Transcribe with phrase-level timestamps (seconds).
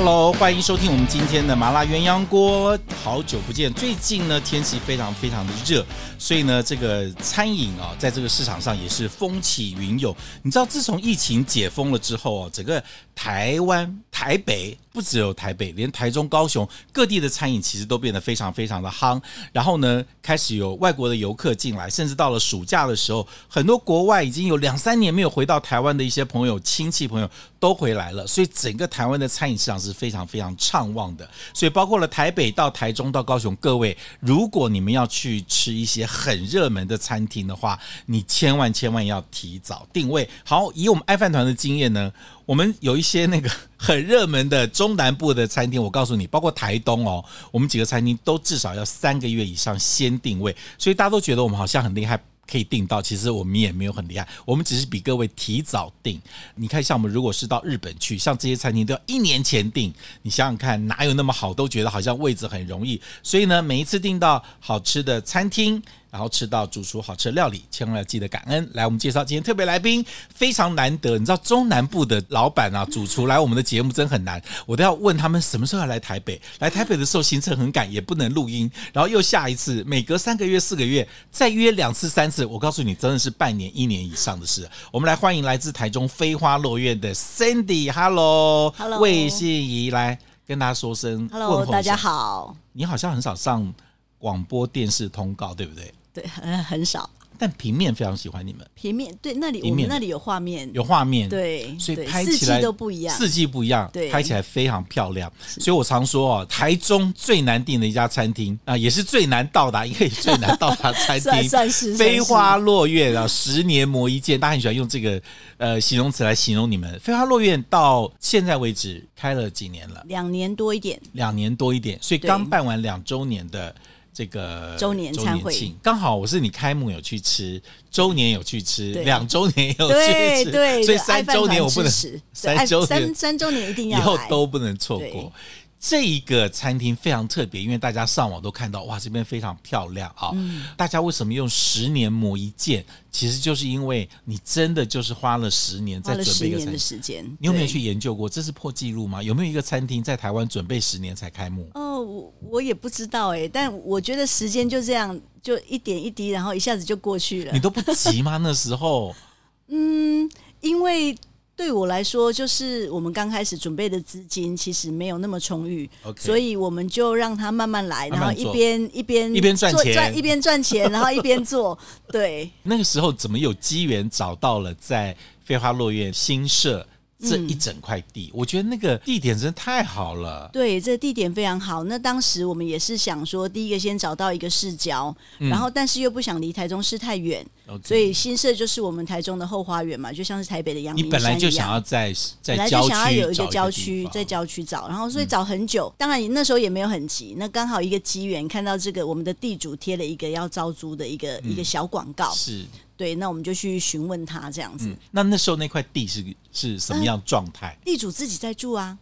[0.00, 2.78] Hello，欢迎收听我们今天的麻辣鸳鸯锅。
[3.02, 5.84] 好久不见，最近呢天气非常非常的热，
[6.20, 10.14] 所以呢这个餐饮啊，在这个市场上也是风起云涌。
[10.44, 12.80] 你知道，自从疫情解封了之后啊，整个
[13.12, 19.20] 台湾台北不只有台北，连台中、高雄各地的餐饮其实都变得非常非常的夯。
[19.50, 27.28] 然后呢，开始有外国的游客进来，甚至到了暑假的时候，很多国外已经有两三年没有回到台湾的一些朋友、亲戚朋友
[27.58, 28.24] 都回来了。
[28.28, 31.28] 所以整个台湾的餐饮市场是是非常非常畅旺的。
[31.52, 40.28] 所以包括了台北到台中到高雄，各位，如果你们要去吃一些很热门的餐厅的话，你千万千万要提早定位。
[40.44, 42.12] 好，以我们爱饭团的经验呢。
[42.46, 52.18] 我们有一些那个 很热门的中南部的餐厅，我告诉你，包括台东哦，我们几个餐厅都至少要三个月以上先定位，所以大家都觉得我们好像很厉害，
[52.50, 53.02] 可以订到。
[53.02, 56.20] 其实我们也没有很厉害，我们只是比各位提早订。
[56.54, 61.52] 你看，像我们如果是到日本去，像这些餐厅都要一年前订，你想想看，哪有那么好？
[61.52, 65.82] 都觉得好像位置很容易，所以呢，每一次订到好吃的餐厅。
[66.10, 68.70] 然后吃到主厨好吃的料理，千万要记得感恩。
[68.74, 71.18] 来，我们介绍今天特别来宾，非常难得。
[71.18, 76.40] 你知道中南部的老板啊，主厨来我们的节目真很难，我都要问他们什么时候要来台北。
[76.60, 82.44] 来台北的时候行程很赶，也不能录音，然后又下一次，每隔三个月、四个月再约两次、三次。
[82.46, 84.68] 我告诉你，真的是半年、一年以上的事。
[84.90, 92.56] 我们来欢迎来自台中飞花落院的 Sandy，Hello，Hello，魏信怡来跟大家说声 Hello，大家好。
[92.72, 93.74] 你好像很少上
[94.18, 95.92] 广播电视通告，对不对？
[96.20, 98.66] 对，很很少，但平面非常喜欢你们。
[98.74, 105.32] 平面对，那里我们那里有画面，有画面，对，所以拍起来都不一样，四季不一样，对，拍起来非常漂亮。
[105.46, 115.22] 所以我常说哦，台中最难订的一家餐厅啊，也是最难到达，因为最难到达餐 厅，算是飞花落院啊，十年磨一剑，大家很喜欢用这个
[115.58, 116.98] 呃形容词来形容你们。
[116.98, 120.02] 飞花落月到现在为止开了几年了？
[120.08, 123.74] 两年多一点，两年多一点，所以刚办完两周年的。
[124.18, 131.92] 这个周年餐会，刚好我是你开幕有去吃，周年有去吃，两周年有去吃，对 对，所以三周年我不能，
[132.34, 135.32] 三周三三周年一定要，以后都不能错过。
[135.80, 140.30] 这一个餐厅非常特别，因为大家上网都看到，哇，这边非常漂亮啊！
[140.34, 142.84] 嗯、大家为什么用十年磨一剑？
[143.12, 147.36] 其实就是因为你真的就是花了十年在准备一个餐厅。
[147.38, 149.22] 你有没有去研究过这是破纪录吗？
[149.22, 151.70] 有没有一个餐厅在台湾准备十年才开幕？
[151.74, 157.52] 哦，我我也不知道哎，但我觉得时间就这样，就一点一滴，然后一下子就过去了。
[157.52, 158.36] 你都不急吗？
[158.38, 159.14] 那时候？
[159.68, 160.28] 嗯，
[160.60, 161.16] 因为。
[161.58, 166.20] 对我来说，就是我们刚开始准备的资金其实没有那么充裕，Okay.
[166.20, 171.76] 所以我们就让他慢慢来，慢慢然后一边一边一边赚钱，一边赚钱，然后一边做。
[172.12, 176.86] 对， 那个时候怎么有机缘找到了在飞花落院新设？
[177.20, 180.48] 这一整块地，嗯、我觉得那个地点真的太好了。
[180.52, 181.82] 对，这个地点非常好。
[181.84, 187.44] 那当时我们也是想说，第一个先找到一个市郊，嗯、然后但是又不想离台中市太远
[187.84, 191.20] 所以新社就是我们台中的后花园嘛，就像是台北的阳明山一样。
[191.20, 195.92] 你本来就想要在在郊区，本来就想要有一个郊区，在郊区找，然后所以找很久。
[195.92, 202.64] 嗯、当然你那时候也没有很急，那刚好一个机缘，看到这个我们的地主贴了一个要招租的一个、嗯、一个小广告，是。
[202.98, 204.88] 对，那我们就去询问他这样子。
[204.88, 206.22] 嗯、那那时候那块地是
[206.52, 207.78] 是什么样状态？
[207.84, 208.98] 地主自己在住啊，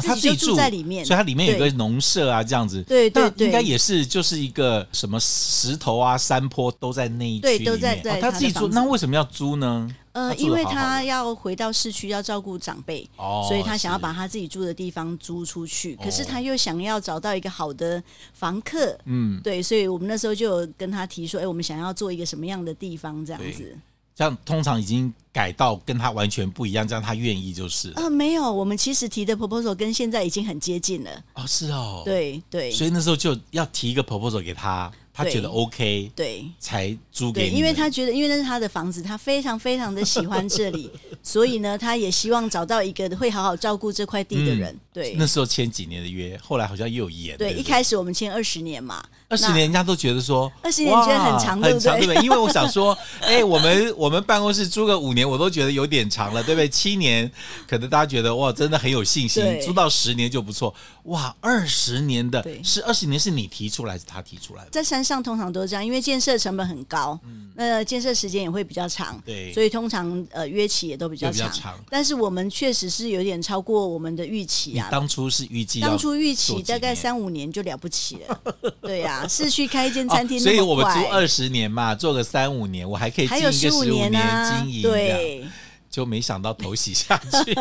[0.00, 2.82] 他自己就住在里面，哦、所以它里面有个农舍啊，这样子。
[2.84, 7.64] 对对对，应该也是就是一个什么石头啊、山坡都在那一区里面。
[7.64, 8.18] 对，都在在、哦。
[8.20, 9.88] 他自己住，那为什么要租呢？
[10.12, 15.92] 呃，因为他要回到市区，要照顾长辈，哦、所以他想要把他自己住的地方租出去。
[15.92, 18.02] 是可是他又想要找到一个好的
[18.34, 23.74] 房客，嗯，对，所以我们那时候就有跟他提说，哎，我们想要做一个什么样的地方，这样子。
[24.22, 27.92] 这样通常已经改到跟他完全不一样，这样他愿意就是。
[27.96, 31.10] 呃，没有，我们其实提的 proposal 跟现在已经很接近了。
[31.34, 34.88] 哦，是哦，对对，所以那时候就要提一个 proposal 给他。
[35.14, 37.58] 他觉得 OK，对，才租给你。
[37.58, 40.90] 因为他觉得，因为那是他的房子，他非常非常的喜欢这里，
[41.22, 44.74] 所以呢，他也希望找到一个会好好照顾这块地的人。
[44.90, 47.36] 对，那时候签几年的约，后来好像又有延。
[47.36, 52.00] 对，一开始我们签二十年嘛，二十年人家都觉得说二十年觉得很长，对不对？
[52.00, 52.16] 不对？
[52.22, 56.68] 因为我想说，哎，我们我们办公室租个五年，我都觉得有点长了，对不对？
[56.68, 57.30] 七年
[57.66, 60.74] 可能大家觉得哇，真的很有信心，租到十年就不错。
[61.04, 64.70] 哇，二十年的，是二十年是你提出来，是他提出来的？
[64.70, 71.76] 在山上通常都是这样，因为建设成本很高，嗯，那建设时间也会比较长，对，所以通常呃约期也都比较长。
[71.88, 74.88] 但是我们确实是有点超过我们的预期啊。
[74.90, 78.40] 当初是预计，当初预期大概三五年就了不起了，
[78.80, 85.44] 对呀、啊，市区开一间餐厅、哦，所以我们租二十年嘛，做个三五年，我还可以经营十五年经营，对。
[85.90, 87.54] 就没想到投洗下去，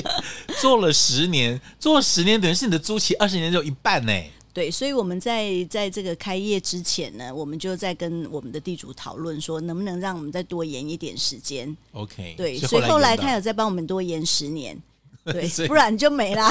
[0.58, 4.12] 做了十年，做了十年等于是你的租期二十年就一半呢。
[4.54, 11.76] 对，所以我们在在这个开业之前呢，我们就在跟我们的地主讨论说，能不能让我们再多延一点时间。
[11.92, 14.80] OK，对，所以后来他有再帮我们多延十年。
[15.32, 16.50] 对，不然就没啦。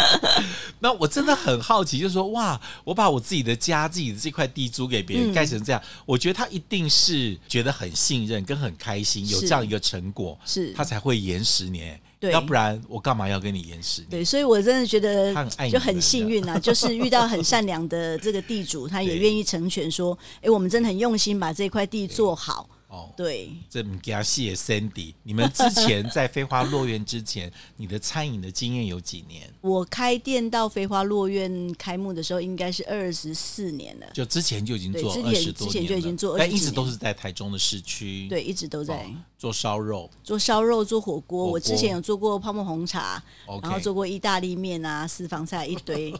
[0.80, 12.00] 那我真的很好奇，就是说，哇，我把我自己的家、自己的这块地租给别人，盖成这样，嗯，我觉得他一定是觉得很信任跟很开心，有这样一个成果，是他才会延十年。
[12.18, 14.10] 对，要不然我干嘛要跟你延十年？
[14.10, 15.34] 对，所以我真的觉得
[15.68, 22.68] 就很幸运啊， 就是遇到很善良的这个地主，他也愿意成全，说，哎，我们真的很用心把这块地做好。
[22.92, 29.50] 哦，对，这么给他谢 Sandy，你们之前在飞花落院之前，你的餐饮的经验有几年？
[29.62, 34.06] 我开店到飞花落院开幕的时候，应该是二十四年了。
[34.12, 38.28] 就之前就已经做二十多年，之前就已经做，但一直都是在台中的市区。
[38.28, 38.94] 对，一直都在。
[38.94, 39.06] 哦
[39.42, 41.44] 做烧肉，做烧肉，做火锅。
[41.44, 43.62] 我之前有做过泡沫红茶，okay.
[43.64, 46.14] 然后做过意大利面啊，私房菜一堆。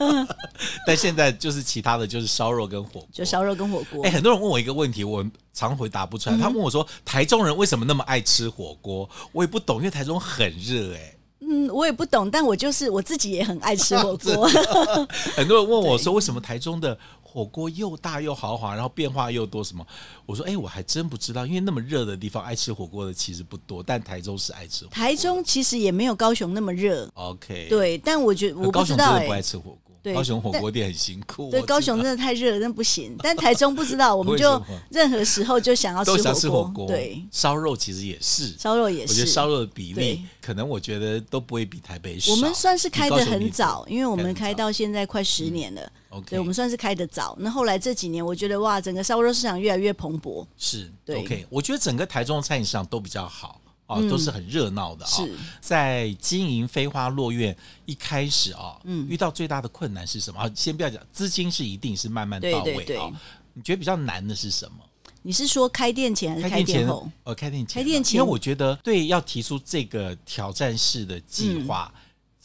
[0.86, 4.02] 但现在就是其他的就是烧肉跟火锅，就烧肉跟火锅。
[4.06, 5.22] 哎、欸，很多人问我一个问题，我
[5.52, 6.36] 常回答不出来。
[6.36, 10.94] 嗯、他问我说：“台中人为什么那么爱吃火锅？”我也不懂，因为台中很热。
[10.94, 14.48] 哎，嗯，我也不懂，但我就是我自己也很爱吃火锅。
[15.36, 16.98] 很多人问我说：“为什么台中的？”
[17.34, 19.84] 火锅又大又豪华，然后变化又多，什么？
[20.24, 24.94] 我说，哎、欸，我还真不知道，因为那么热的地方，爱吃火锅的其实不多，但台中是爱吃火锅。
[24.94, 27.10] 台中其实也没有高雄那么热。
[27.14, 29.78] OK，对，但我觉得我不知道、欸，高雄真的不爱吃火锅。
[30.00, 31.50] 对，高雄火锅店很辛苦。
[31.50, 33.16] 对，高雄真的太热了，真不行。
[33.20, 36.18] 但台中不知道，我们就 任何时候就想要吃火锅。
[36.18, 36.86] 都想吃火锅。
[36.86, 39.12] 对，烧肉其实也是，烧肉也是。
[39.12, 42.30] 我觉得烧肉的比例，可能我觉得都不会比台北少。
[42.30, 45.80] 我们算是开的很早，因为我们开到现在快十年了。
[45.80, 47.36] 嗯、OK，我们算是开得早。
[47.40, 50.46] 那后来这几年，我觉得哇，整个烧肉市场越来越蓬勃。
[50.56, 51.16] 是，对。
[51.16, 53.60] OK，我觉得整个台中的餐饮市场都比较好。
[53.86, 55.28] 啊、哦，都是很热闹的啊、哦！
[55.60, 60.50] 在经营飞花落院一开始啊、哦，嗯，遇到最大的困难是什么？
[60.56, 62.64] 先不要讲资金，是一定是慢慢到位啊、哦。
[62.64, 63.12] 对对对，
[63.52, 64.78] 你觉得比较难的是什么？
[65.20, 67.06] 你是说开店前还是开店后？
[67.24, 72.00] 呃，开店前，开店前，因为我觉得对要提出这个挑战式的计划、嗯，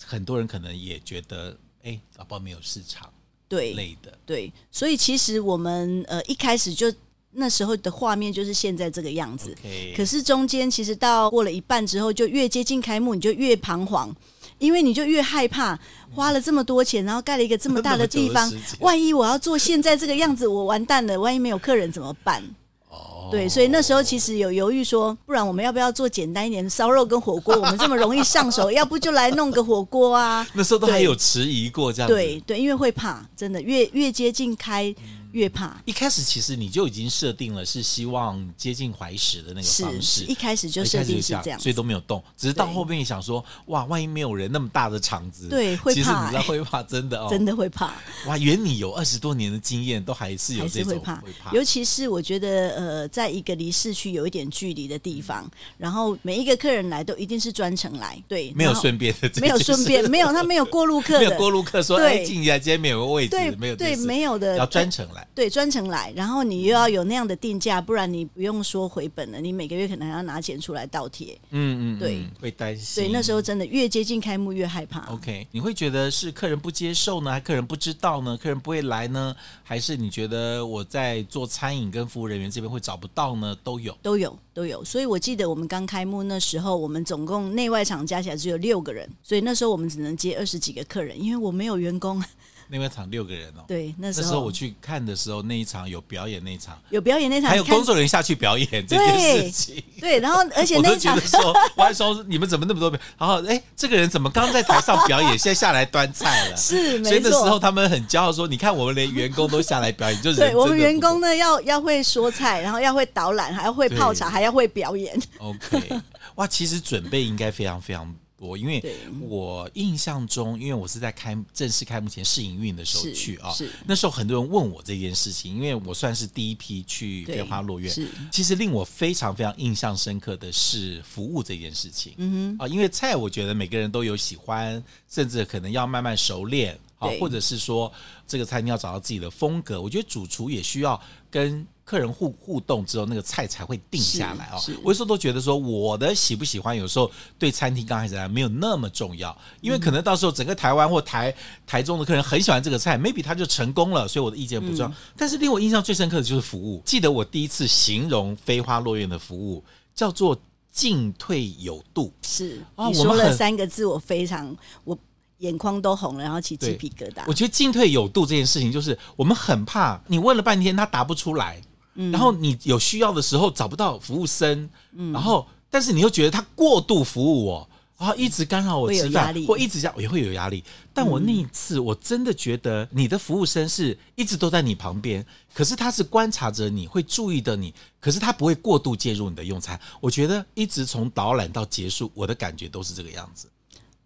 [0.05, 3.09] 很多人可能也觉得，哎，搞不好没有市场，
[3.49, 6.89] 对，累的，对，所以其实我们呃一开始就。
[7.31, 9.95] 那时候的画面就是现在这个样子，okay.
[9.95, 14.11] 可是中间其实到过了一半之后，就越接近开幕，你就越彷徨，
[14.57, 15.79] 因为你就越害怕，
[16.11, 18.51] 花了这么多钱，然后盖了一个这么大的地方，
[18.81, 22.43] 万一我要做现在这个样子，我完蛋了，万一没有客人怎么办？
[22.89, 27.55] 哦，对，所以那时候其实有犹豫说，不然我们要不要做简单一点的烧肉跟火锅？
[27.55, 30.45] 我们这么容易上手，要不就来弄个火锅啊？
[30.53, 34.93] 那时候都还有迟疑过这样子，对对，因为会怕，真的越越接近开。
[35.31, 42.23] 越怕，一开始其实你就已经设定了是希望接近怀石的那个方式，一开始就设定是这样，所以都没有动。
[42.37, 45.95] 只是到后面想说，哇，万一没有人那么大的场子，对，会怕。
[45.95, 47.93] 其实你知道会怕，真的哦， 真的会怕。
[48.25, 51.51] 哇，原你有二十多年的经验，都还是有这种会怕。
[51.51, 66.11] 尤其是我觉得，呃，在一个离市区有一点距离的地方，然后每一个客人来都一定是专程来，对，没有顺便的，没有顺便，没有他没有过路客， 没有过路客说，哎，进一下今天没有个位置，对，没有，对，没有的，要专程来，对，专程来。
[66.15, 71.37] 然后你又要有那样的定价，不然你不用说回本了，你每个月可能还要拿钱出来倒贴。
[71.51, 73.03] 嗯嗯，对，会担心。
[73.03, 75.01] 对，那时候真的越接近开幕越害怕。
[75.13, 83.55] OK，你会觉得是客人不接受呢，还客人不知道呢，客人不会来呢，还是你觉得我在做餐饮跟服务人员这边会找不到呢？
[83.63, 84.83] 都有，都有，都有。
[84.83, 92.23] 所以我记得我们刚开幕那时候，我们总共内外场加起来只有六个人，所以那时候我们只能接二十几个客人，因为我没有员工。
[92.71, 102.91] 那一场六个人哦，对，那时候，那时候我去看的时候，那一场有表演，那一场有表演，那场还有工作人员下去表演这件事情，对，然后 而且那一场我都觉得说，我还说你们怎么那么多？
[103.17, 106.55] 然后哎，这个人怎么刚在台上表演，现在下来端菜了？
[106.57, 107.09] 是，没错。
[107.09, 115.19] 所以那时候他们很骄傲说，你看我们连员工都下来表演，就 是对我们员工呢，要要会说菜，然后要会导览，还要会泡茶，还要会表演。
[115.39, 116.01] OK，
[116.35, 118.13] 哇，其实准备应该非常非常。
[118.39, 118.83] 我因为
[119.21, 123.53] 我印象中，因为我是在开正式开幕前试营运的时候去啊，
[123.85, 127.93] 那时候很多人问我这件事情，因为我算是第一批去飞花落院。
[128.31, 132.13] 其实令我非常非常印象深刻的是服务这件事情。
[132.17, 136.79] 嗯哼，啊，因为菜我觉得每个人都有喜欢，甚至可能要慢慢熟练。
[136.99, 137.91] 好，或者是说
[138.27, 139.81] 这个餐厅要找到自己的风格。
[139.81, 140.99] 我觉得主厨也需要
[141.31, 144.61] 跟客人互互动之后，那个菜才会定下来哦。
[144.83, 151.33] 我有时候都觉得说，我的喜不喜欢，有时候对餐厅刚开始来没有那么重要，因为可能到时候整个台湾或台
[151.65, 154.87] 台中的客人很喜欢这个菜，maybe 他就成功了，所以我的意见不重要。
[154.89, 156.83] 嗯、但是令我印象最深刻的就是服务。
[156.85, 159.63] 记得我第一次形容飞花落院的服务
[159.95, 160.37] 叫做
[160.71, 162.13] 进退有度。
[162.21, 164.53] 是，你说了三个字，我非常
[164.83, 164.95] 我。
[165.39, 167.23] 眼眶都红了，然后起鸡皮疙瘩。
[167.27, 171.61] 我觉得进退有度这件事情，就是我们很怕你问了半天他答不出来，
[171.95, 180.63] 嗯，然后你有需要的时候找不到服务生，嗯，然后但是你又觉得他过度服务我，然后一直干扰我吃饭，或一直这样也会有压力。
[180.93, 189.79] 但我那一次我真的觉得你的服务生是一直都在你旁边，可是他是观察着你，会注意的你，可是他不会过度介入你的用餐。
[190.01, 193.47] 我觉得一直从导览到结束，我的感觉都是这个样子。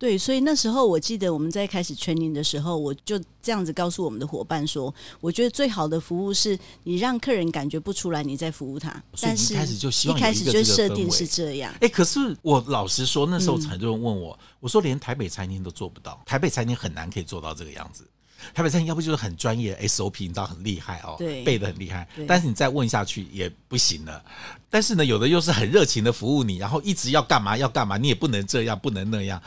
[0.04, 11.74] 对，所以那时候我记得我们在开始 training 的时候，我就这样子告诉我们的伙伴说：“我觉得最好的服务是你让客人感觉不出来你在服务他。”但是一开始就希望一开始就设定是这样。
[11.80, 18.06] 哎，可是我老实说，那时候很多人问我，嗯、我说连台北餐厅都做不到，台北餐厅很难可以做到这个样子。
[18.54, 22.06] 台北餐厅要不就是很专业，SOP 你知道很厉害哦，背的很厉害。
[22.28, 24.22] 但是你再问下去也不行了。
[24.70, 29.42] 但是呢，有的又是很热情的服务你，然后一直要干嘛要干嘛，你也不能这样，不能那样。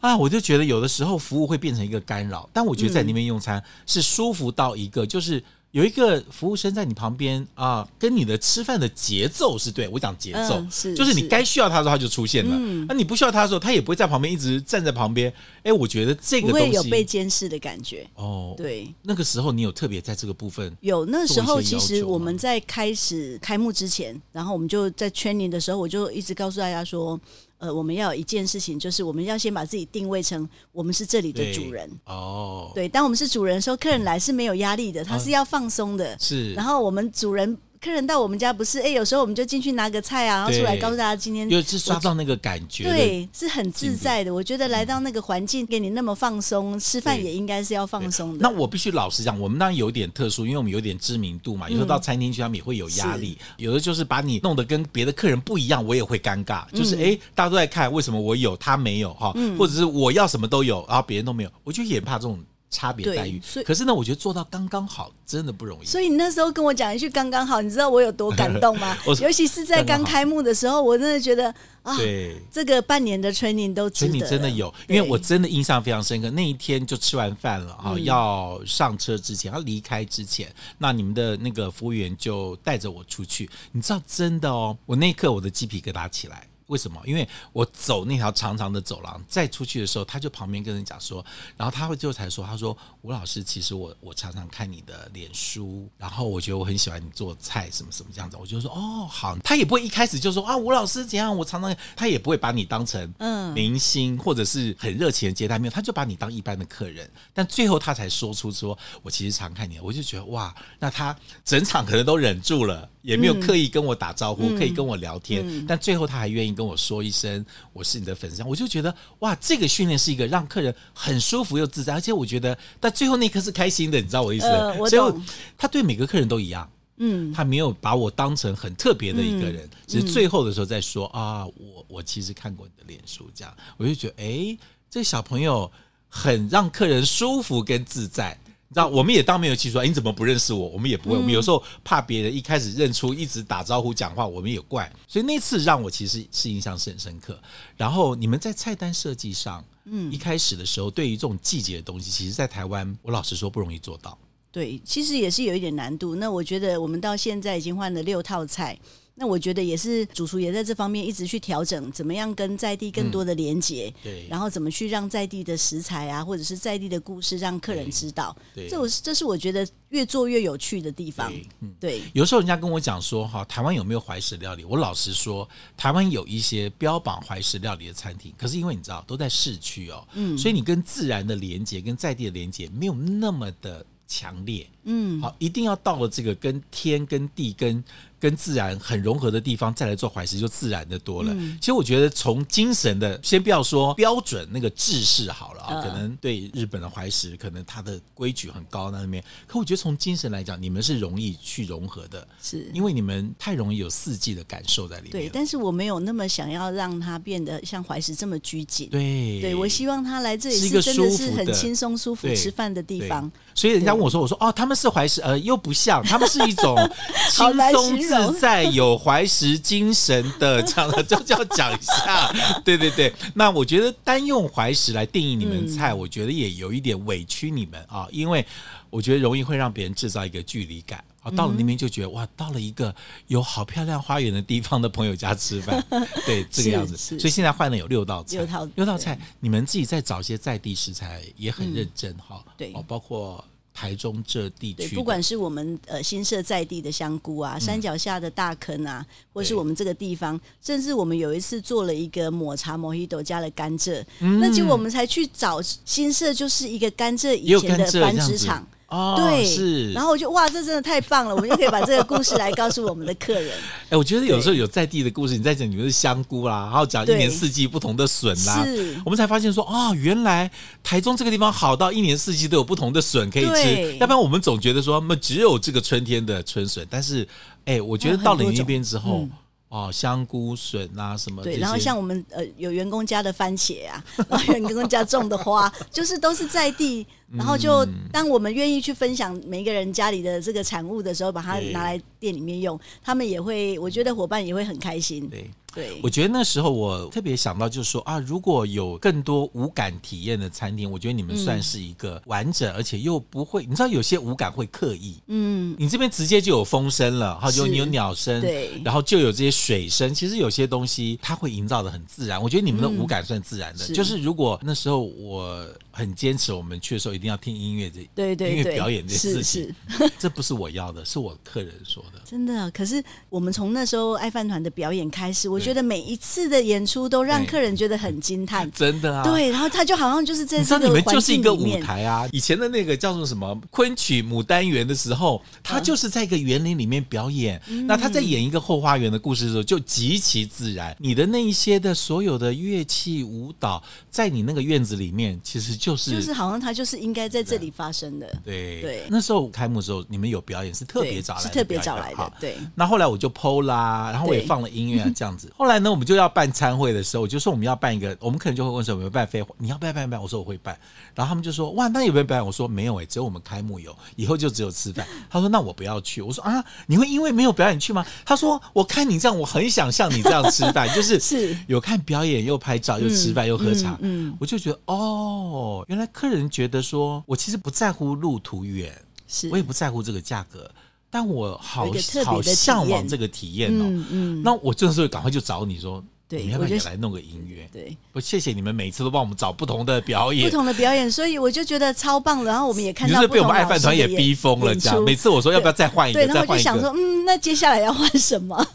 [0.00, 15.32] 啊，我就觉得有的时候服务会变成一个干扰，但我觉得在那边用餐是舒服到一个，就是有一个服务生在你旁边啊，跟你的吃饭的节奏是对，我讲节奏，嗯、是就是你该需要他的时候他就出现了，那、嗯啊、你不需要他的时候，他也不会在旁边一直站在旁边。
[15.62, 18.54] 哎，我觉得这个东西会有被监视的感觉哦。
[18.56, 27.20] 对，那个时候你有特别在这个部分有，那时候其实我们在开始开幕之前，然后我们就在 training 的时候，我就一直告诉大家说。
[27.58, 32.72] 呃，我们要有一件事情，就是我们要先把自己定位成我们是这里的主人哦。
[32.74, 36.18] 对，当我们是主人的时候，客人来是没有压力的，他是要放松的。
[36.18, 37.56] 是，然后我们主人。
[37.80, 44.32] 客人到我们家不是哎，有时候我们就进去拿个菜啊，然后出来告诉大家今天就是刷到那个感觉，对，是很自在的。
[44.34, 48.38] 我觉得来到那个环境给你那么放松，吃饭也应该是要放松的。
[48.40, 51.68] 那我必须老实讲，我们当然有点特殊，因为我们有点知名度嘛。
[51.68, 53.38] 有时候到餐厅去，他们也会有压力。
[53.56, 56.68] 有的就是把你弄得跟别的客人不一样，我也会尴尬。
[56.72, 59.32] 就是哎，大家都在看，为什么我有他没有哈？
[59.58, 62.38] 或者是我要什么都有，然后别人都没有，我就也怕这种。
[62.70, 65.86] 差别待遇，可是呢，我觉得做到刚刚好真的不容易。
[65.86, 68.96] 所以你那时候跟我讲一句“刚刚好”，你知道我有多感动吗？
[69.22, 74.12] 尤其是在刚开幕的时候，我真的觉得啊，对，这个半年的 training 都值得。
[74.12, 76.30] training 真的有，因为我真的印象非常深刻。
[76.30, 83.48] 那一天就吃完饭了啊，要上车之前，要离开之前，那你们的那个服务员就带着我出去。
[83.72, 86.46] 你知道，真的哦，我那一刻我的鸡皮疙瘩起来。
[86.68, 86.98] 为什么？
[87.04, 91.24] 因为我走那条长长的走廊，再出去的时候，他就旁边跟人讲说，
[91.56, 112.88] 然后他会就才说，他说吴老师，其实我我常常看你的脸书，然后我觉得我很喜欢你做菜什么什么这样子，我就说哦好，他也不会一开始就说啊吴老师怎样，我常常他也不会把你当成嗯明星或者是很热情的接待，没有，他就把你当一般的客人，但最后他才说出说我其实常看你，我就觉得哇，那他整场可能都忍住了。
[113.08, 124.46] 也没有刻意跟我打招呼，可以跟我聊天，但最后他还愿意跟我说一声我是你的粉丝，我就觉得哇，这个训练是一个让客人很舒服又自在，而且我觉得但最后那一刻是开心的，你知道我意思？
[124.90, 125.14] 所以
[125.56, 133.56] 他对每个客人都一样，嗯，他没有把我当成很特别的一个人，只是最后的时候再说啊，我我其实看过你的脸书，这样。
[133.78, 134.58] 我就觉得哎，
[134.90, 135.72] 这小朋友
[136.08, 138.38] 很让客人舒服跟自在。
[138.70, 140.68] 你知道，我们也当没有记住，你怎么不认识我？
[140.68, 144.90] 我们也不会，我们有时候怕别人一开始认出，一直打招呼讲话，我们也怪。
[145.06, 147.40] 所以那次让我其实是印象是很深刻。
[147.78, 154.18] 然后你们在菜单设计上，嗯，一开始的时候，对于这种季节的东西，其实，在台湾，我老实说不容易做到。
[154.52, 156.16] 对，其实也是有一点难度。
[156.16, 158.78] 那我觉得我们到现在已经换了六套菜。
[159.20, 171.32] 那我觉得也是，主厨也在这方面一直去调整，怎么样跟在地更多的连接，嗯，对，然后怎么去让在地的食材啊，或者是在地的故事，让客人知道，对，这我这是我觉得越做越有趣的地方。
[171.32, 174.64] 对，嗯，对，有时候人家跟我讲说，哈，台湾有没有怀石料理？
[174.64, 184.64] 我老实说，台湾有一些标榜怀石料理的餐厅，可是因为你知道都在市区哦，嗯，所以你跟自然的连接，跟在地的连接没有那么的强烈。
[184.84, 187.82] 嗯，好，一定要到了这个跟天跟地跟。
[188.20, 191.32] 跟自然很融合的地方，再来做怀石就自然的多了。
[191.34, 199.22] 嗯、其实我觉得从精神的，先不要说标准那个制式好了啊，呃、可能对日本的怀石，可能它的规矩很高那里面。
[199.46, 205.12] 可我觉得从精神来讲，你们是容易去融合的，是因为你们太容易有四季的感受在里面。
[205.12, 208.88] 对，但是我没有那么想要让它变得像怀石这么拘谨。
[208.90, 213.30] 对，对我希望他来这里是真的是很轻松舒服吃饭的地方。
[213.54, 216.76] 所以人家问我说：“我说哦，他们是怀石，呃，又不像，他们是一种
[217.30, 222.32] 轻松。”自在有怀石精神的这样的，就就要讲一下，
[222.64, 223.12] 对对对。
[223.34, 228.44] 那我觉得单用怀石来定义你们菜，我觉得也有一点委屈你们啊，因为
[228.90, 231.30] 我觉得容易会让别人制造一个距离感啊。
[231.30, 232.94] 到了那边就觉得哇，到了一个
[233.26, 235.84] 有好漂亮花园的地方的朋友家吃饭，
[236.26, 236.96] 对这个样子。
[236.96, 238.38] 所以现在换了有六道菜，
[238.74, 242.44] 六道菜，你们自己再找些在地食材也很认真哈。
[242.56, 243.44] 对，包括。
[243.78, 258.66] 台中这地区，不管是我们呃新社在地的香菇啊，嗯、山脚下的大坑啊，或是我们这个地方，甚至我们有一次做了一个抹茶摩希朵加了甘蔗，嗯、那结果我们才去找新社，就是一个甘蔗以前的繁殖场。
[258.88, 263.52] 哦，对，是，然后我就哇，这真的太棒了，我们就可以把这个故事来告诉我们的客人。
[263.90, 270.50] 哎，我觉得有时候有在地的故事，你在讲你们是香菇啦，然后讲一年四季不同的笋啦，是，我们才发现说哦，原来
[270.82, 276.86] 台中这个地方好到一年四季都有不同的笋可以吃，要不然我们总觉得说，那么只有这个春天的春笋。
[276.88, 277.28] 但是，
[277.66, 279.28] 哎，我觉得到了你那边之后，
[279.68, 287.06] 哦，香菇笋啊什么，对，然后像我们呃有员工家的番茄啊，然后员工家种的花， 就是都是在地。
[287.36, 295.28] 然后就当我们愿意去分享每一个人家里的这个产物的时候，把它拿来店里面用，他们也会，我觉得伙伴也会很开心。
[295.28, 295.50] 对。
[295.74, 312.42] 对，我觉得那时候我特别想到，就是说啊，如果有更多无感体验的餐厅，我觉得你们算是一个完整，而且又不会，你知道有些无感会刻意，嗯，你这边直接就有风声了，然后就你有鸟声，对，然后就有这些水声，其实有些东西它会营造的很自然。
[312.42, 315.64] 我觉得你们的无感算自然的，就是如果那时候我
[315.98, 319.72] 很坚持，我们去的时候一定要听音乐，这对对音乐表演这事情，
[320.18, 322.68] 这不是我要的，是我客人说的，真的。
[322.70, 325.58] 可是我们从那时候爱饭团的表演开始，我。
[325.68, 329.22] 觉得每一次的演出都让客人觉得很惊叹， 真的啊。
[329.22, 332.26] 对，然后他就好像就是在这个环境里面，你你们就是一个舞台啊。
[332.32, 337.60] 以前的那个叫做什么昆曲牡丹园的时候，他就是在一个园林里面表演。
[337.68, 340.96] 嗯、那他在演一个后花园的故事的时候，就极其自然。
[340.98, 348.26] 你的那一些的所有的乐器舞蹈，在你那个院子里面，其实就是就是好像他就是应该在这里发生的。
[348.44, 352.32] 对对，那时候开幕的时候，你们有表演是特别找来的，是特别找来的。
[352.40, 352.56] 对。
[352.74, 355.52] 那后来我就 PO 啦，然后我也放了音乐啊，这样子。
[355.56, 360.20] 后来呢，我们就要办餐会的时候，我就说我们要办一个，我们可能就会问说有没有办飞，你要不要办办？
[360.20, 360.78] 我说我会办，
[361.14, 362.44] 然后他们就说哇，那有没有表演？
[362.44, 365.06] 我说没有哎、欸，只有我们开幕有，以后就只有吃饭。
[365.30, 366.22] 他说那我不要去。
[366.22, 368.04] 我说啊，你会因为没有表演去吗？
[368.24, 378.92] 他说我看你这样，我很想像你这样吃饭，就是是有看表演又拍照又吃饭又喝茶，嗯，嗯嗯我就觉得哦，原来客人觉得说我其实不在乎路途远，
[379.26, 380.70] 是我也不在乎这个价格。
[381.10, 381.86] 但我好
[382.24, 387.66] 好向往这个体验哦，嗯，嗯，那我这时候赶快就找你说，对，你要不要也来弄个音乐？
[387.72, 392.50] 对，不，谢谢你们每次都帮我们找不同的表演，不同的表演，所以我就觉得超棒了。
[392.50, 395.02] 然后我们也看到，就是被我们爱饭团也逼疯了，这样。
[395.02, 398.66] 每次我说要不要再换一个，对，然后我就想说，嗯，那接下来要换什么？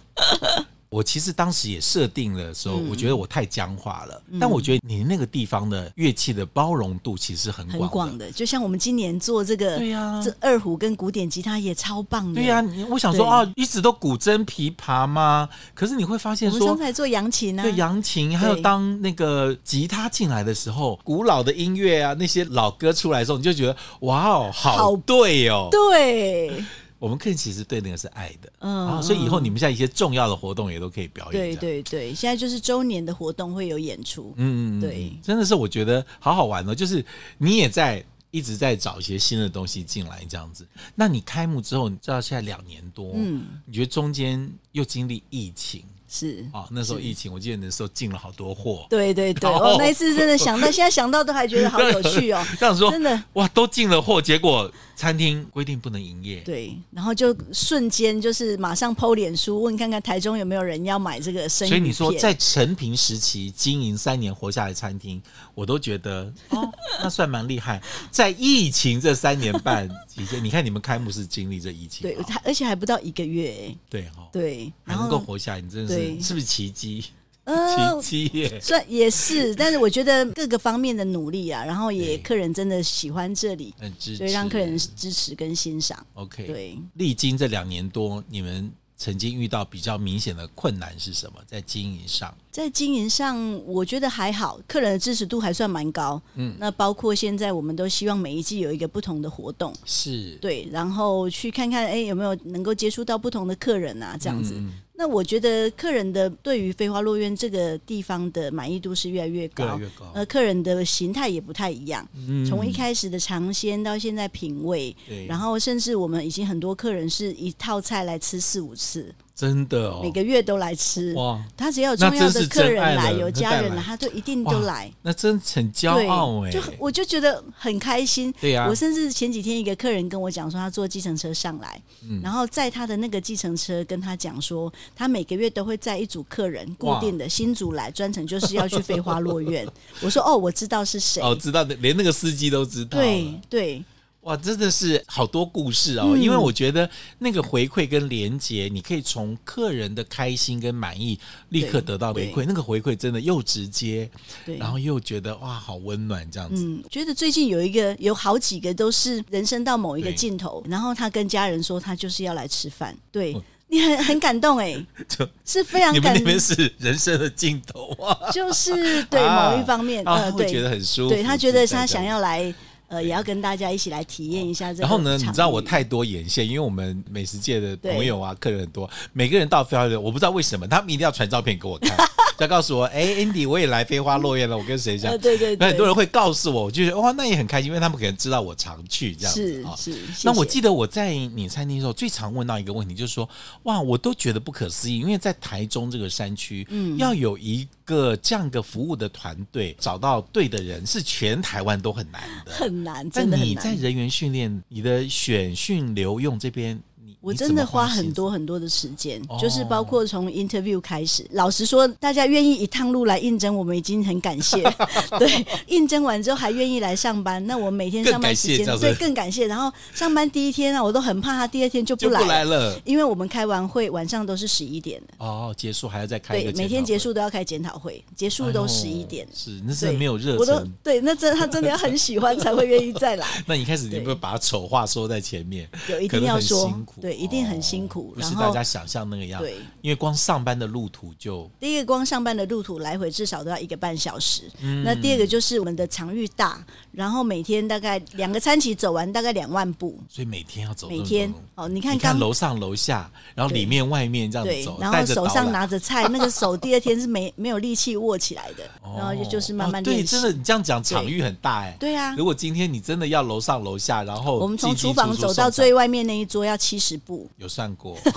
[0.93, 4.21] 我其实当时也设定的时候，我觉得我太僵化了。
[4.39, 8.31] 但我觉得你那个地方的乐器的包容度其实很广，很广的。
[8.31, 12.35] 就像我们今年做这个，对呀，这二胡跟古典吉他也超棒的。
[12.35, 15.49] 对呀，我想说啊，一直都古筝琵琶吗？
[15.73, 26.63] 可是你会发现说，我们刚才做扬琴啊，对扬琴，还有当那个吉他进来的时候，古老的音乐啊，那些老歌出来的时候，你就觉得哇哦，好对哦，对。
[27.03, 31.33] 我们客人其实对那个是爱的，嗯，所以以后你们像一些重要的活动也都可以表演。
[31.33, 37.05] 对对对，现在就是周年的活动会有演出，嗯嗯，对，真的是我觉得好好玩哦，就是
[37.37, 40.65] 你也在一直在找一些新的东西进来这样子。
[40.95, 45.83] 那你开幕之后，你知道现在两年多，嗯，你觉得中间又经历疫情？
[46.13, 48.85] 是啊，那时候疫情，我记得那时候进了好多货。
[48.87, 52.45] 对对对，我、哦、那一次真的想到， 现在想到都还觉得好有趣哦。
[52.59, 56.41] 这样说，真的哇，都进了货，结果餐厅规定不能营业。
[56.41, 61.69] 对，然后就瞬间就是马上 PO 脸书问看看台中有没有人要买这个生意。
[61.69, 65.19] 所以你说在陈平时期经营三年活下来餐厅，
[65.55, 66.71] 我都觉得哦，
[67.01, 67.81] 那算蛮厉害。
[68.11, 73.75] 在疫情这三年半期间，你看你们开幕是经历这疫情，对，而且还不到一个月。
[73.89, 76.02] 对哈，对，还能够活下来，你真的是。
[76.21, 77.05] 是不是奇迹？
[77.45, 86.05] 呃，奇迹耶，算也是，但是我觉得各个方面的努力啊，然后也客人真的喜欢这里，很支持，所以让客人支持跟欣赏。
[86.13, 91.39] OK，对，历经这两年多，你们曾经遇到比较明显的困难是什么？
[91.45, 96.21] 在经营上，在经营上，我觉得还好，客人的支持度还算蛮高。
[96.35, 100.37] 嗯，那包括现在，我们都希望每一季有一个不同的活动，是。
[100.39, 104.53] 对，然后去看看，哎，有没有能够接触到不同的客人啊，这样子。
[104.55, 110.11] 嗯那我觉得客人的对于飞花落院这个地方的满意度是越来越高，越来越高。
[110.13, 114.95] 呃，客人的形态也不太一样，嗯，从一开始的尝鲜到现在品味，
[115.27, 119.13] 然后甚至我们已经很多客人是一套菜来吃四五次。
[119.35, 121.43] 真的哦，每个月都来吃哇！
[121.57, 124.91] 他只要有重要的客人来，有家人来，他就一定都来。
[125.01, 126.51] 那真很骄傲哎！
[126.51, 128.31] 就我就觉得很开心。
[128.39, 131.81] 对呀，我甚至前几天一个客人跟我讲说，他坐计程车上来，
[132.21, 139.67] 然后在他的那个计程车跟他讲说，他每个月都会载一组客人，固定的新组来，专程就是要去飞花落院。
[140.01, 142.99] 我说哦，我知道是谁哦，知道的，连那个司机都知道。
[142.99, 143.83] 对对。
[144.23, 146.11] 哇，真的是好多故事哦！
[146.13, 154.09] 嗯、因为我觉得那个回馈跟连接，你可以从客人的开心跟满意立刻得到回馈，那个回馈真的又直接，
[154.57, 156.63] 然后又觉得哇，好温暖这样子。
[156.63, 164.73] 嗯，觉得最近有一个有好几个都是人生到某一个尽头，然后他跟家人说他就是要来吃饭，对、嗯、你很很感动哎，
[165.09, 166.13] 就是非常感动。
[166.13, 172.55] 你们那边是人生的尽头啊，就是对某一方面 呃，对，觉得很舒服，对他觉得他想要来。
[172.87, 174.81] 呃，也要跟大家一起来体验一下这个。
[174.81, 181.97] 然后呢，你知道我太多眼线，因为我们美食界的朋友啊，客人很多，每个人到飞花落院，我不知道为什么，他们一定要传照片给我看，
[182.43, 185.17] 再告诉我，哎，Andy，我也来飞花落叶了，我跟谁讲？
[185.17, 189.73] 对对对，很多人会告诉我，我就觉得哇，那也很开心，因为他们可能知道我常去这样子啊。
[189.77, 190.23] 是是。
[190.23, 193.29] 那我记得我在你餐厅的时候，最常问到一个问题，就是说，
[193.63, 203.63] 哇，我都觉得不可思议，因为在台中这个山区，嗯，要有一个这样的服务的团队，找到对的人，是全台湾都很难的，很难，真的很难。
[203.63, 206.77] 在人员训练、你的选训留用这边。
[207.23, 211.25] 我真的花很多很多的时间，就是包括从 interview 开始。
[211.31, 214.61] 老实说，大家愿意一趟路来应征，我们已经很感谢。
[215.17, 219.47] 对，应征完之后还愿意来上班，那我每天上班时间对更感谢。
[219.47, 229.25] 然后上班第一天啊，我都很怕他第二天就不来了，因为我们开完会晚上都是十一点哦，结束还要再开对，每天结束都要开检讨会，结束都十一点。
[229.33, 230.69] 是，那是没有热忱。
[230.83, 233.25] 对，那真他真的要很喜欢才会愿意再来。
[233.47, 236.99] 那一开始你会把丑话说在前面，有一定要说辛苦。
[237.15, 237.23] 对。
[237.23, 239.41] 一定很辛苦，不是大家想象那个样。
[239.41, 244.43] 对，因为光上班的路途就第一个，光上班的路途来回至少都要一个半小时。
[244.83, 250.89] 那第二个就是我们的场域大，然后每天大概两个餐期走完大概两万步，所以每天要走。
[250.89, 258.63] 每天哦，你看，看楼上楼下，然后里面外面这样走，然后手上拿着菜， 那个手第二天是没没有力气握起来的，
[258.97, 259.81] 然后就是慢慢。
[259.81, 261.75] 对，真的，你这样讲场域很大哎。
[261.79, 267.97] 对啊，如果今天你真的要楼上楼下，然后我们从厨房走到最外面那一桌要七十步，有算过。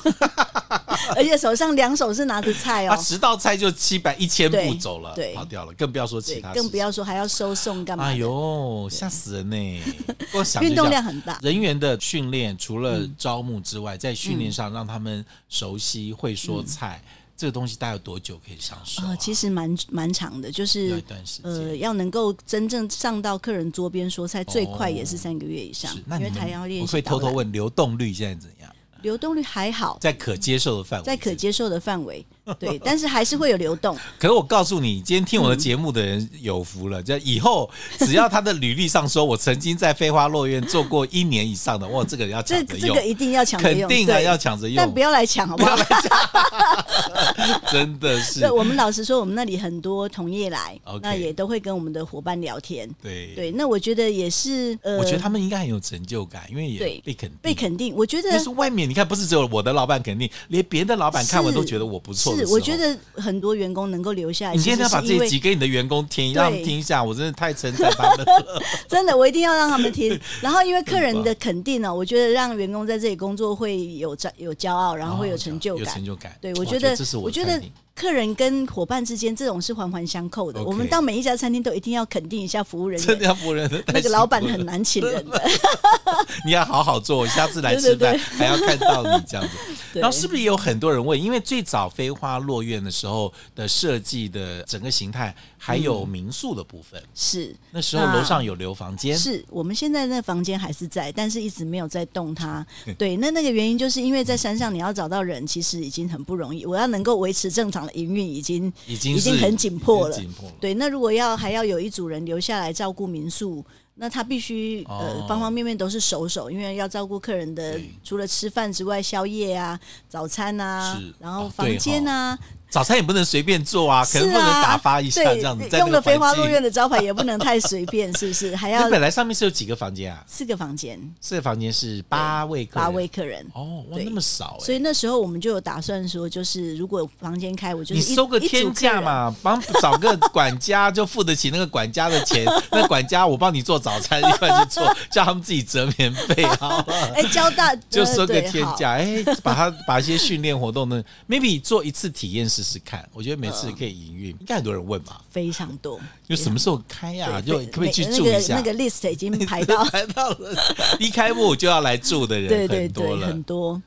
[1.14, 8.04] 而且手上两手是拿着菜哦，啊，十道菜就七百一千步走了，对，跑掉了，更不要说其他，更不要说还要收送干嘛？
[8.04, 9.82] 哎呦，吓死人呢！
[10.34, 17.00] 我想运动量很大，人员的训练除了招募之外，在训练上让他们熟悉会说菜，
[17.36, 19.02] 这个东西大概有多久可以上手？
[19.06, 21.00] 啊其实蛮蛮长的，就是
[21.42, 25.94] 呃，要能够真正上到客人桌边说菜，最快也是三个月以上。
[26.12, 28.72] 因为他要练习，我会偷偷问流动率现在怎样？
[29.02, 32.24] 流动率还好，在可接受的范围，在可接受的范围。
[32.58, 33.96] 对，但是还是会有流动。
[34.18, 45.76] 可是我告诉你，今天听我的节目的人有福了，就以后只要他的履历上说我曾经在飞花落院做过一年以上的，哇，这个要抢着用，这个一定要抢着用，肯定啊，要抢着用，但不要来抢，好不好？
[47.70, 48.40] 真的是。
[48.40, 52.88] 对，我们老实说，我们那里很多同业来，那也都会跟我们的伙伴聊天。
[53.02, 57.92] 对对，那我觉得也是，呃，我觉得他们应该很有成就感，因为也被肯定，被肯定。
[57.96, 62.35] 我觉得，就是外面你看，不是只有我的老板肯定，连别的老板看完都觉得我不错。
[62.36, 62.96] 是，我觉得。
[63.18, 68.62] 很多员工能够留下来，你今天要把这一集给你的员工听，让他们听一下，我真的太称赞他们了。
[68.86, 70.20] 真的，我一定要让他们听。
[70.42, 75.84] 然后，因为客人的肯定呢，我觉得让员工在这里工作会有骄有骄傲，然后会有成就感。
[75.84, 76.36] 有成就感。
[76.42, 77.58] 对，我觉得，我觉得。
[77.96, 80.62] 客人跟伙伴之间这种是环环相扣的。
[80.62, 83.82] 我们到每一家餐厅都一定要肯定一下服务人员，真的要服务人员。
[83.86, 85.42] 那个老板很难请人的，
[86.44, 89.56] 你要好好做，下次来吃饭还要看到你这样子。
[89.98, 91.18] 然后是不是也有很多人问？
[91.20, 102.64] 因为最早飞花落院的时候的设计的整个形态还有民宿的部分，是那时候楼上有留房间，是我们现在那房间还是在，但是一直没有在动它。
[102.98, 107.85] 对，那那个原因就是因为在山上你要找到人其实已经很不容易，我要能够维持正常。
[107.86, 110.14] 场的营运已经已经已经很紧迫了。
[110.14, 110.54] 紧迫了。
[110.60, 113.64] 对，那如果要还要有一组人留下来照顾民宿。
[113.98, 122.38] 那他必须呃方方面面都是熟手，因为要照顾客人的，除了吃饭之外，宵夜啊、早餐啊，然后房间啊。
[122.68, 125.78] 早餐也不能随便做啊，可能不能打发一下这样子。
[125.78, 128.54] 用个飞花落院的招牌也不能太随便，是不是？
[128.56, 128.88] 还要。
[128.90, 130.22] 本来上面是有几个房间啊？
[130.26, 131.00] 四个房间。
[131.20, 132.84] 四个房间是八位客人。
[132.84, 133.46] 八位客人。
[133.54, 134.58] 哦，哇，那么少。
[134.60, 142.44] 所以那时候我们就有打算说，就是如果房间开，我就你收个天价嘛，帮找个管家就付得起那个管家的钱。
[142.70, 146.84] 那管家我帮你做早餐，一块去做， 叫他们自己折棉被啊。
[147.14, 153.36] 哎，交大就收个天价，哎，把他把一些训练活动呢，maybe 做一次体验试试看，我觉得。
[153.36, 155.20] 每次可以营运，应该很多人问吧？
[155.30, 156.00] 非常多。
[156.26, 157.38] 就什么时候开呀？
[157.40, 158.56] 就可不可以去住一下？
[158.56, 160.56] 那个 list 已经排到 排到了，
[160.98, 163.80] 一开幕就要来住的人 对对对，很多。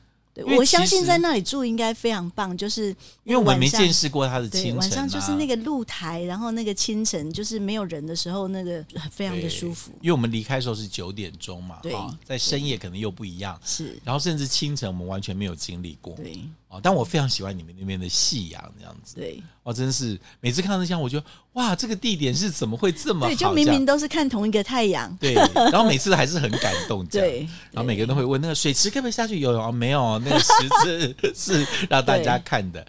[0.56, 2.88] 我相信在那里住应该非常棒，就是
[3.24, 9.90] 因为我没见识过它的清晨，晚上就是那个露台，然后那个清晨就是没有人的时候，那个非常的舒服。
[10.00, 13.98] 因为我们离开的时候是九点钟嘛，对，在深夜可能又不一样，是。
[14.04, 16.40] 然后甚至清晨我们完全没有经历过，对。
[16.68, 23.26] 哦，但我非常喜欢你们那边的夕阳这样子，对，哦，真是每次看到那箱我觉得哇，这个地点是怎么会这么好？
[23.26, 29.62] 对，就明明都是看同一个太阳，对，然后每次还是很感动，对，然后每个人都会问那个水池可不可以下去游泳？
[29.62, 30.46] 哦，没有，那个池
[30.82, 32.82] 子 是让大家看的。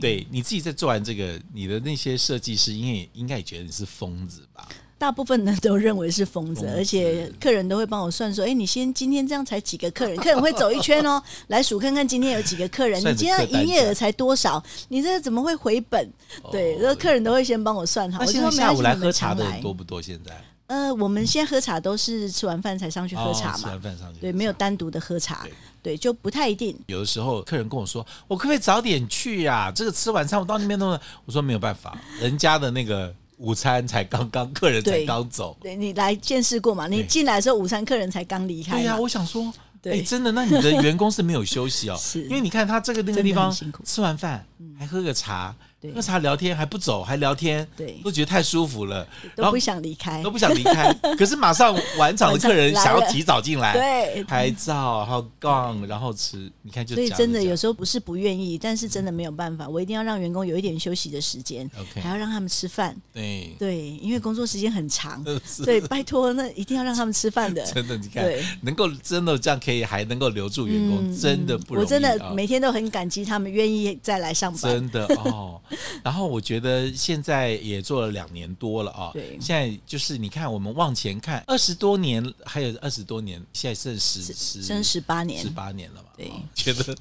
[0.00, 4.66] 对，对，你自己在做完这个，你的那些设计师，因为应该也觉得你是疯子吧？
[5.04, 10.16] 大部分人都认为是疯子，而且客人都会帮我算说：“哎，你先今天这样才几个客人？
[10.24, 12.98] 客人会走一圈哦，来数看看今天有几个客人。
[13.02, 14.64] 你今天营业额才多少？
[14.88, 16.10] 你这怎么会回本？
[16.50, 18.20] 对，然后客人都会先帮我算好。
[18.20, 20.00] 我现在下午来喝茶的人多不多？
[20.00, 20.32] 现在？
[20.68, 23.58] 呃，我们现在喝茶都是吃完饭才上去喝茶嘛。
[23.58, 25.46] 吃完饭上去，对，没有单独的喝茶，
[25.82, 26.74] 对，就不太一定。
[26.86, 29.70] 有的时候客人跟我说：“我可不可以早点去呀？
[29.70, 35.56] 这个吃晚餐我到那边弄。”我说：“没有办法，人家的那个。”午餐才刚刚，客人才刚走。
[35.60, 36.86] 对，对你来见识过嘛？
[36.86, 38.78] 你进来的时候，午餐客人才刚离开。
[38.78, 44.44] 对呀、啊，我想说，对，真的，那你的员工是没有休息哦， 是因为你看他这个那个地方，吃完饭
[44.78, 45.54] 还喝个茶。
[45.92, 50.92] 喝茶聊天还不走，还聊天，对，都觉得太舒服了，都不想离开，都不想离开。
[51.18, 56.94] 可是马上晚场的客人想要提早进来，对，拍照，然后杠，然后吃，你看就。
[56.94, 61.68] 所以真的有时候不是不愿意，但是真的没有办法，我一定要让员工有一点休息的时间，
[62.00, 62.96] 还要让他们吃饭。
[63.12, 65.24] 对对，因为工作时间很长，
[65.64, 67.62] 对，拜托，那一定要让他们吃饭的。
[67.72, 68.24] 真的，你看，
[68.62, 71.84] 能够真的这样可以还能够留住员工，真的不容易。
[71.84, 74.72] 我真的每天都很感激他们愿意再来上班。
[74.72, 75.60] 真的哦。
[76.02, 86.96] 然后我觉得现在也做了两年多了啊，对，现在就是你看我们往前看二十多年，还有二十多年，现在剩十十剩十八年，十八年了嘛，对，觉得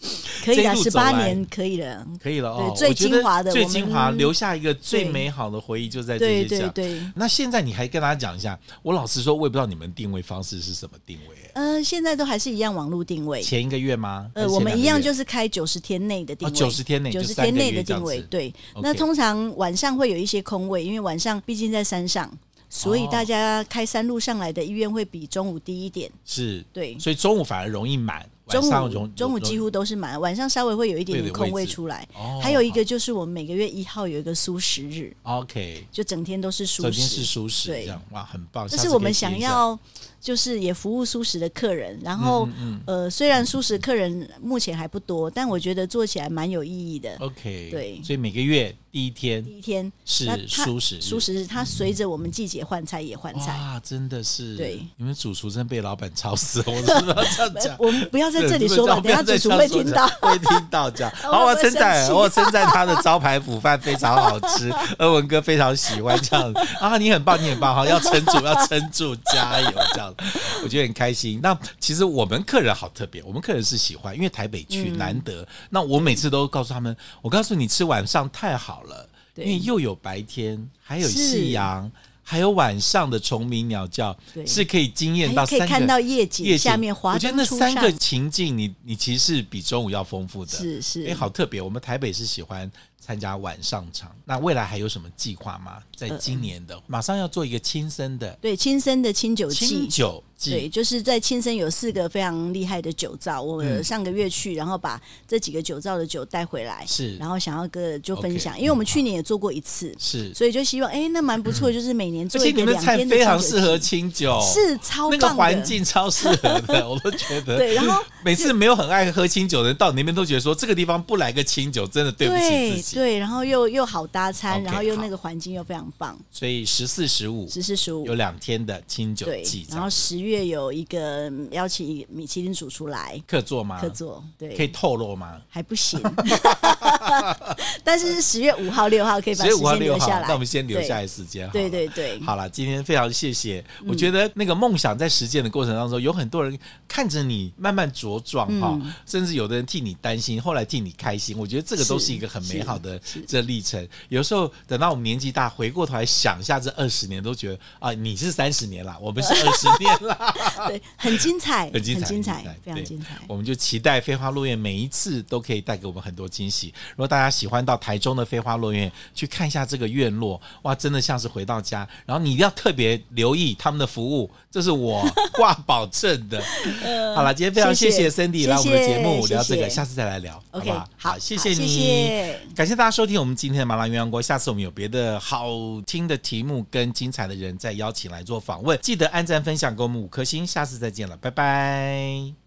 [0.44, 6.48] 可以了，十八年可以了，可以了哦，最精华的，最精华留下一个最美好的回忆就在这里。
[6.48, 7.02] 对对对。
[7.16, 11.36] 那现在你还跟大家讲一下，我老实说，我也不知道你们定位方式是什么定位。
[11.54, 13.42] 呃，现在都还是一样网络定位。
[13.42, 14.30] 前一个月吗？
[14.34, 16.54] 呃，我们一样就是开九十天内的定位。
[16.54, 18.20] 九十天内，九十天内的定位。
[18.30, 22.32] 对，那通常晚上会有一些空位，因为晚上毕竟在山上，
[22.70, 26.08] 所以大家开山路上来的医院会比中午低一点。
[26.24, 28.24] 是，对，所以中午反而容易满。
[28.48, 32.08] 中午中午几乎都是满，晚上稍微会有一点点空位出来。
[32.42, 38.66] 还有一个就是我们每个月一号有一个蔬食日，OK，就整天都是蔬食，整天是素食，这样哇，很棒。
[38.68, 39.78] 这是我们想要。
[40.20, 47.16] 就是也服务素食的客人，然后、嗯嗯、呃，虽然素食客人目前还不多，但我觉得做起来蛮有意义的。
[47.20, 53.52] OK，对，所以每个月第一天，第一天是素食，素食它随着我们季节换菜也换菜。
[53.52, 57.76] 啊，真的是，对，你们主厨真被老板吵死了，我怎么这样讲？
[57.80, 61.12] 我们不要在这里说吧，等下主厨会听到，会听到这样。
[61.22, 70.07] 好，我称赞，我称赞他的招牌腐饭非常好吃， 阿文哥非常喜欢这样啊，你很棒，你很棒，好，要撑住，要撑住，加油，这样，
[70.64, 70.88] 我觉得。
[70.88, 71.38] 很开心。
[71.42, 75.42] 那其实我们客人好特别，我们客人是喜欢，因为台北去难得。
[75.42, 81.92] 嗯、那我每次都告诉他们，我告诉你吃晚上太好了，因为又有白天，还有夕阳，是
[82.22, 84.16] 还有晚上的虫鸣鸟叫，
[84.46, 87.12] 是可以惊艳到三个，可以看到夜景，夜景下面花。
[87.12, 91.60] 我觉得那三个情境你，你你其实是比中午要丰富的，是是，哎，好特别。
[91.60, 92.70] 我们台北是喜欢
[93.08, 95.78] 参加晚上场，那未来还有什么计划吗？
[95.96, 100.22] 在今年的、呃、马上要做一个亲生的，对，亲生的清酒季，清酒。
[100.40, 117.56] 对，就是在青森有四个非常厉害的酒造，我上个月去，然后把这几个酒造的酒带回来，是，然后想要个就分享，因为我们去年也做过一次，是，所以就希望，哎，那蛮不错，就是每年做一个两天非常适合清酒，是超那个环境超适合的， 我都觉得。
[117.56, 122.97] 对，然后每次没有很爱喝清酒的人到你那边都觉得说，这个地方不来个清酒，真的对不起自己。
[122.98, 126.18] 对，然后又又好搭餐，然后又那个环境又非常棒。
[126.32, 129.64] 所以十四十五，十四十五有两天的清酒季。
[129.70, 133.80] 然后十月有一个邀请米其林主厨来客座吗？
[133.80, 135.40] 客座，对，可以透露吗？
[135.48, 136.02] 还不行，
[137.84, 140.26] 但是十月五号六号可以把时间留下来。
[140.26, 141.48] 那我们先留下来时间。
[141.50, 143.64] 对对对，好了，今天非常谢谢。
[143.86, 146.58] 我觉得那个梦想在实践的过程当中，有很多人
[146.88, 151.38] 看着你慢慢茁壮哈，甚至有的人替你担心，后来替你开心。
[151.38, 153.86] 我觉得这个都是一个很美好的这历程。
[154.08, 160.34] 有时候等到我们年纪大，回过头来想一下这二十年，都觉得啊，你是三十年了，我们是 二十年了，
[160.68, 163.16] 对， 很精彩，很精彩，精彩，非常精彩。
[163.26, 166.72] 我们就期待飞花落院每一次都可以带给我们很多惊喜。
[166.90, 171.88] 如果大家喜欢到台中的飞花落院去看一下这个院落，哇，真的像是回到家。
[172.06, 176.42] 然后你一定要特别留意他们的服务，这是我挂保证的。
[177.14, 180.88] 好了，今天非常谢谢 Cindy 来我们的节目聊这个，下次再来聊，好不好？
[180.96, 184.22] 好，谢谢你，感谢大家收听我们今天的麻辣鸳鸯锅。
[184.22, 185.48] 下次我们有别的好
[185.86, 190.46] 听的题目跟精彩的人再邀请来做访问，记得按赞分享给我们五颗星。
[190.46, 192.38] 下次再见了，拜拜。